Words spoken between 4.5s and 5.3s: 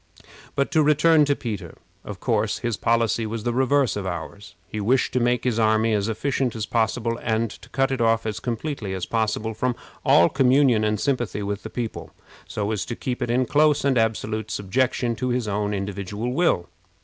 He wished to